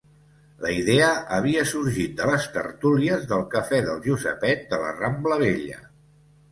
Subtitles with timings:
[0.61, 5.83] La idea havia sorgit de les tertúlies del Cafè del Josepet de la Rambla Vella.